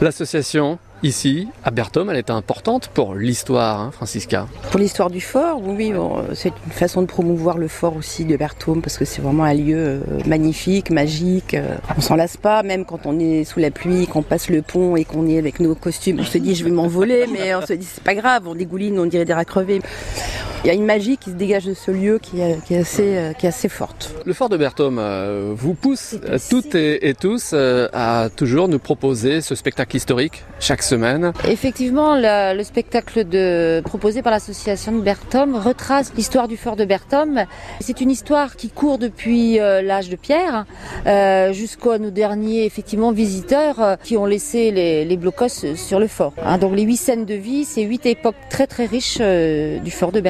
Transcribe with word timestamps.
L'association 0.00 0.78
Ici, 1.04 1.46
à 1.62 1.70
Berthom, 1.70 2.10
elle 2.10 2.16
est 2.16 2.28
importante 2.28 2.88
pour 2.88 3.14
l'histoire, 3.14 3.80
hein, 3.80 3.90
Francisca. 3.92 4.48
Pour 4.72 4.80
l'histoire 4.80 5.10
du 5.10 5.20
fort, 5.20 5.60
oui, 5.64 5.92
c'est 6.34 6.52
une 6.66 6.72
façon 6.72 7.02
de 7.02 7.06
promouvoir 7.06 7.56
le 7.56 7.68
fort 7.68 7.94
aussi 7.94 8.24
de 8.24 8.36
Berthom 8.36 8.82
parce 8.82 8.98
que 8.98 9.04
c'est 9.04 9.22
vraiment 9.22 9.44
un 9.44 9.54
lieu 9.54 9.76
euh, 9.78 10.00
magnifique, 10.26 10.90
magique. 10.90 11.54
euh, 11.54 11.76
On 11.96 12.00
s'en 12.00 12.16
lasse 12.16 12.36
pas, 12.36 12.64
même 12.64 12.84
quand 12.84 13.06
on 13.06 13.20
est 13.20 13.44
sous 13.44 13.60
la 13.60 13.70
pluie, 13.70 14.08
qu'on 14.08 14.22
passe 14.24 14.50
le 14.50 14.60
pont 14.60 14.96
et 14.96 15.04
qu'on 15.04 15.28
est 15.28 15.38
avec 15.38 15.60
nos 15.60 15.76
costumes. 15.76 16.18
On 16.18 16.24
se 16.24 16.38
dit 16.38 16.56
je 16.56 16.64
vais 16.64 16.72
m'envoler, 16.72 17.26
mais 17.32 17.54
on 17.54 17.64
se 17.64 17.74
dit 17.74 17.86
c'est 17.88 18.02
pas 18.02 18.16
grave, 18.16 18.48
on 18.48 18.56
dégouline, 18.56 18.98
on 18.98 19.06
dirait 19.06 19.24
des 19.24 19.34
rats. 19.34 19.44
Il 20.64 20.66
y 20.66 20.70
a 20.70 20.74
une 20.74 20.84
magie 20.84 21.16
qui 21.16 21.30
se 21.30 21.36
dégage 21.36 21.66
de 21.66 21.74
ce 21.74 21.92
lieu 21.92 22.18
qui 22.18 22.40
est, 22.40 22.62
qui 22.64 22.74
est 22.74 22.78
assez, 22.78 23.16
euh, 23.16 23.32
qui 23.32 23.46
est 23.46 23.48
assez 23.48 23.68
forte. 23.68 24.12
Le 24.24 24.32
fort 24.32 24.48
de 24.48 24.56
Berthom 24.56 24.98
euh, 24.98 25.52
vous 25.54 25.74
pousse 25.74 26.16
euh, 26.28 26.36
toutes 26.50 26.74
et, 26.74 27.08
et 27.08 27.14
tous 27.14 27.54
à 27.54 28.28
toujours 28.34 28.68
nous 28.68 28.80
proposer 28.80 29.40
ce 29.40 29.54
spectacle 29.54 29.96
historique 29.96 30.44
chaque 30.58 30.82
semaine. 30.82 31.32
Effectivement, 31.46 32.16
le, 32.16 32.56
le 32.56 32.64
spectacle 32.64 33.26
de, 33.26 33.80
proposé 33.84 34.20
par 34.20 34.32
l'association 34.32 34.92
de 34.92 35.00
Berthom 35.00 35.54
retrace 35.54 36.12
l'histoire 36.16 36.48
du 36.48 36.56
fort 36.56 36.74
de 36.74 36.84
Berthom. 36.84 37.44
C'est 37.80 38.00
une 38.00 38.10
histoire 38.10 38.56
qui 38.56 38.68
court 38.68 38.98
depuis 38.98 39.58
l'âge 39.58 40.08
de 40.08 40.16
pierre 40.16 40.66
jusqu'à 41.52 41.98
nos 41.98 42.10
derniers 42.10 42.64
effectivement 42.64 43.12
visiteurs 43.12 43.96
qui 44.02 44.16
ont 44.16 44.26
laissé 44.26 44.70
les, 44.70 45.04
les 45.04 45.16
blocos 45.16 45.48
sur 45.76 46.00
le 46.00 46.08
fort. 46.08 46.34
Hein, 46.44 46.58
donc 46.58 46.74
les 46.74 46.82
huit 46.82 46.96
scènes 46.96 47.24
de 47.24 47.34
vie, 47.34 47.64
c'est 47.64 47.82
huit 47.82 48.04
époques 48.06 48.36
très 48.50 48.66
très 48.66 48.86
riches 48.86 49.18
du 49.18 49.90
fort 49.90 50.12
de 50.12 50.20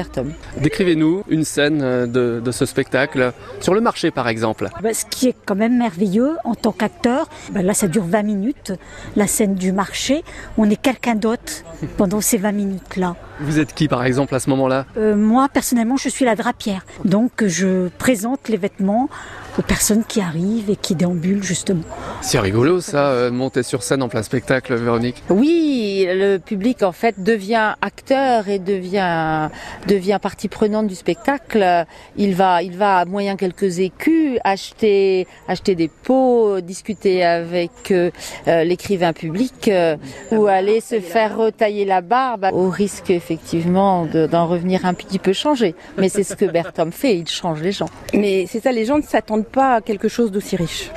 Décrivez-nous 0.57 1.23
une 1.29 1.43
scène 1.43 1.81
euh, 1.81 2.05
de, 2.05 2.41
de 2.43 2.51
ce 2.51 2.65
spectacle 2.65 3.33
sur 3.59 3.73
le 3.73 3.81
marché 3.81 4.11
par 4.11 4.27
exemple. 4.27 4.69
Ben, 4.81 4.93
ce 4.93 5.05
qui 5.05 5.27
est 5.29 5.35
quand 5.45 5.55
même 5.55 5.77
merveilleux 5.77 6.37
en 6.43 6.55
tant 6.55 6.71
qu'acteur, 6.71 7.29
ben 7.51 7.65
là 7.65 7.73
ça 7.73 7.87
dure 7.87 8.05
20 8.05 8.23
minutes, 8.23 8.73
la 9.15 9.27
scène 9.27 9.55
du 9.55 9.71
marché, 9.71 10.23
on 10.57 10.69
est 10.69 10.81
quelqu'un 10.81 11.15
d'autre 11.15 11.63
pendant 11.97 12.21
ces 12.21 12.37
20 12.37 12.51
minutes-là. 12.51 13.15
Vous 13.41 13.59
êtes 13.59 13.73
qui 13.73 13.87
par 13.87 14.03
exemple 14.03 14.35
à 14.35 14.39
ce 14.39 14.49
moment-là? 14.49 14.85
Euh, 14.97 15.15
moi 15.15 15.47
personnellement 15.51 15.97
je 15.97 16.09
suis 16.09 16.25
la 16.25 16.35
drapière, 16.35 16.85
donc 17.05 17.45
je 17.45 17.87
présente 17.97 18.49
les 18.49 18.57
vêtements 18.57 19.09
aux 19.57 19.61
personnes 19.61 20.03
qui 20.03 20.21
arrivent 20.21 20.69
et 20.69 20.75
qui 20.75 20.93
déambulent 20.95 21.43
justement. 21.43 21.83
C'est 22.21 22.39
rigolo 22.39 22.81
ça, 22.81 23.07
euh, 23.07 23.31
monter 23.31 23.63
sur 23.63 23.81
scène 23.83 24.03
en 24.03 24.09
plein 24.09 24.23
spectacle, 24.23 24.75
Véronique. 24.75 25.23
Oui, 25.29 26.05
le 26.07 26.37
public 26.37 26.83
en 26.83 26.91
fait 26.91 27.23
devient 27.23 27.75
acteur 27.81 28.47
et 28.49 28.59
devient 28.59 29.49
devient 29.87 30.19
partie 30.21 30.49
prenante 30.49 30.87
du 30.87 30.95
spectacle. 30.95 31.85
Il 32.17 32.35
va 32.35 32.61
il 32.61 32.77
va 32.77 33.05
moyen 33.05 33.37
quelques 33.37 33.79
écus 33.79 34.28
acheter 34.43 35.27
acheter 35.47 35.75
des 35.75 35.87
pots, 35.87 36.61
discuter 36.61 37.23
avec 37.23 37.71
euh, 37.91 38.11
euh, 38.47 38.63
l'écrivain 38.63 39.13
public 39.13 39.67
euh, 39.67 39.95
ou 40.31 40.47
aller 40.47 40.81
se 40.81 40.99
faire 40.99 41.37
retailler 41.37 41.85
la 41.85 42.01
barbe 42.01 42.47
au 42.53 42.69
risque 42.69 43.09
effectivement 43.09 44.05
de- 44.05 44.27
d'en 44.27 44.47
revenir 44.47 44.85
un 44.85 44.93
petit 44.93 45.19
peu 45.19 45.33
changé. 45.33 45.75
Mais 45.97 46.09
c'est 46.09 46.23
ce 46.23 46.35
que 46.35 46.45
Berthom 46.45 46.91
fait, 46.91 47.17
il 47.17 47.27
change 47.27 47.61
les 47.61 47.71
gens. 47.71 47.89
Mais 48.13 48.45
c'est 48.47 48.61
ça, 48.61 48.71
les 48.71 48.85
gens 48.85 48.97
ne 48.97 49.03
s'attendent 49.03 49.45
pas 49.47 49.75
à 49.75 49.81
quelque 49.81 50.07
chose 50.07 50.31
d'aussi 50.31 50.55
riche. 50.55 50.89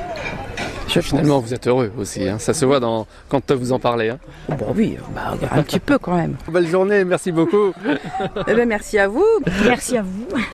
Je 0.89 0.99
pense. 1.01 1.09
Finalement, 1.09 1.39
vous 1.41 1.55
êtes 1.55 1.67
heureux 1.67 1.91
aussi, 1.99 2.29
hein. 2.29 2.39
ça 2.39 2.53
se 2.53 2.67
voit 2.67 2.79
dans, 2.79 3.07
quand 3.31 3.51
vous 3.53 3.73
en 3.73 3.79
parlez. 3.79 4.11
Hein. 4.11 4.19
Bon 4.51 4.67
oui, 4.77 4.99
bah, 5.15 5.35
un 5.51 5.63
petit 5.63 5.79
peu 5.79 5.97
quand 5.97 6.15
même. 6.17 6.37
Belle 6.49 6.67
journée, 6.67 7.03
merci 7.05 7.33
beaucoup. 7.33 7.73
Eh 8.47 8.53
ben, 8.55 8.69
merci 8.69 8.99
à 8.99 9.09
vous. 9.09 9.25
Merci 9.65 9.97
à 9.97 10.03
vous. 10.03 10.27